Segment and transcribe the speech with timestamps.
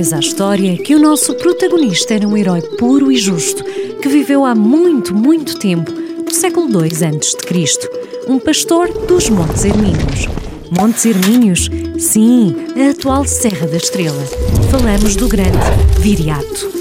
[0.00, 3.62] Reza a história que o nosso protagonista era um herói puro e justo
[4.00, 7.90] que viveu há muito, muito tempo, no século II a.C.,
[8.26, 10.26] um pastor dos Montes Hermínios.
[10.70, 11.68] Montes Hermínios?
[11.98, 14.24] Sim, a atual Serra da Estrela.
[14.70, 15.58] Falamos do grande
[15.98, 16.72] Viriato.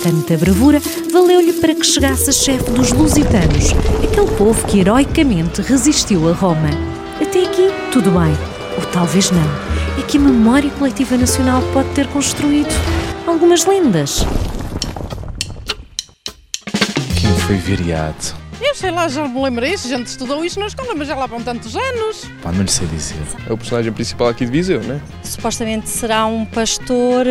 [0.00, 3.72] Tanta bravura valeu-lhe para que chegasse a chefe dos lusitanos,
[4.04, 6.70] aquele povo que heroicamente resistiu a Roma.
[7.20, 8.38] Até aqui, tudo bem.
[8.78, 9.67] Ou talvez não.
[9.98, 12.68] É que a memória coletiva nacional pode ter construído
[13.26, 14.24] algumas lendas.
[17.20, 18.36] Quem foi Viriato?
[18.60, 21.26] Eu sei lá, já me lembrei, a gente estudou isso na escola, mas já lá
[21.26, 22.30] vão tantos anos.
[22.42, 23.20] Pá, não lhe sei dizer.
[23.48, 25.00] É o personagem principal aqui de Viseu, né?
[25.22, 27.26] Supostamente será um pastor.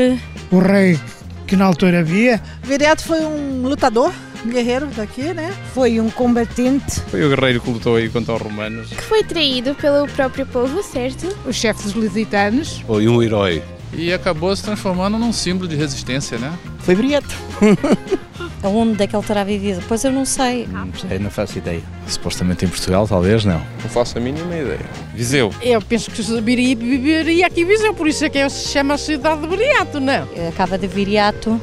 [0.52, 1.00] O rei
[1.48, 2.42] que na altura havia.
[2.62, 4.14] Viriato foi um lutador,
[4.46, 5.54] guerreiro daqui, né?
[5.74, 7.00] Foi um combatente.
[7.10, 8.90] Foi o guerreiro que lutou aí contra os romanos.
[8.90, 11.28] Que foi traído pelo próprio povo, certo?
[11.46, 12.80] O chefe dos lusitanos.
[12.86, 13.64] Foi um herói.
[13.94, 16.54] E acabou se transformando num símbolo de resistência, né?
[16.80, 17.34] Foi Viriato.
[18.64, 19.84] Onde é que ele terá vivido?
[19.88, 20.68] Pois eu não sei.
[20.68, 21.82] Não sei, não faço ideia.
[22.08, 23.62] Supostamente em Portugal, talvez não.
[23.82, 24.86] Não faço a mínima ideia.
[25.14, 25.54] Viseu.
[25.62, 28.98] Eu penso que viria, viveria aqui em Viseu, por isso é que se chama a
[28.98, 30.28] cidade de Viriato, não?
[30.48, 31.62] A cava de Viriato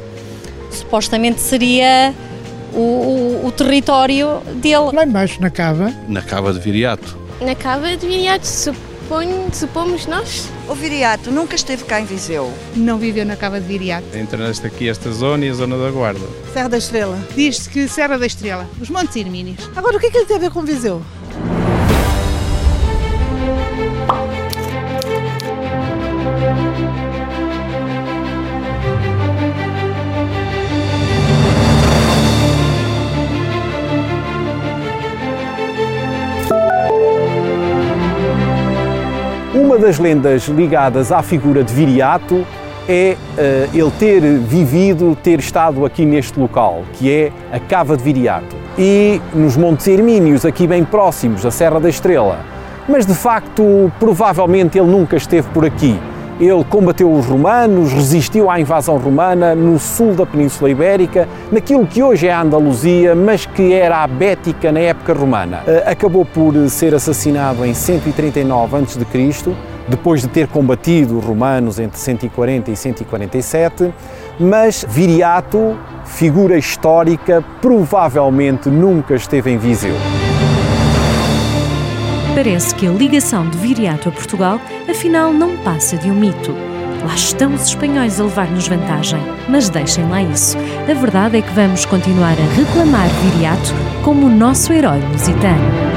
[0.71, 2.15] supostamente seria
[2.75, 4.91] o, o, o território dele.
[4.93, 5.93] Lá embaixo na cava.
[6.09, 7.17] Na cava de Viriato.
[7.41, 10.49] Na cava de Viriato, suponho, supomos nós.
[10.69, 12.53] O Viriato nunca esteve cá em Viseu.
[12.75, 14.07] Não viveu na cava de Viriato.
[14.17, 16.27] Entre esta aqui, esta zona e a zona da Guarda.
[16.53, 17.19] Serra da Estrela.
[17.35, 19.71] Diz-se que Serra da Estrela, os Montes Hermínios.
[19.77, 21.03] Agora, o que, é que ele tem a ver com Viseu?
[39.75, 42.47] Uma das lendas ligadas à figura de Viriato
[42.89, 48.05] é uh, ele ter vivido, ter estado aqui neste local, que é a Cava de
[48.05, 48.55] Viriato.
[48.79, 52.39] E nos Montes Hermínios, aqui bem próximos, a Serra da Estrela.
[52.89, 55.99] Mas de facto, provavelmente ele nunca esteve por aqui.
[56.41, 62.03] Ele combateu os romanos, resistiu à invasão romana no sul da Península Ibérica, naquilo que
[62.03, 65.63] hoje é a Andaluzia, mas que era a Bética na época romana.
[65.67, 69.53] Uh, acabou por ser assassinado em 139 a.C.,
[69.87, 73.93] depois de ter combatido os romanos entre 140 e 147,
[74.41, 79.95] mas Viriato, figura histórica, provavelmente nunca esteve em Viseu.
[82.35, 86.53] Parece que a ligação de Viriato a Portugal, afinal, não passa de um mito.
[87.07, 90.57] Lá estão os espanhóis a levar-nos vantagem, mas deixem lá isso.
[90.91, 93.73] A verdade é que vamos continuar a reclamar Viriato
[94.03, 95.94] como o nosso herói lusitano.